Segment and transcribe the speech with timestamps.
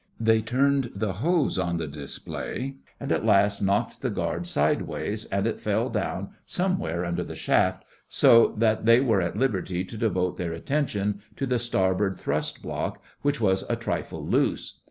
[0.19, 5.45] They turned the hose on the display, and at last knocked the guard sideways, and
[5.45, 10.37] it fell down somewhere under the shaft, so that they were at liberty to devote
[10.37, 14.79] their attention to the starboard thrust block, which was a trifle loose.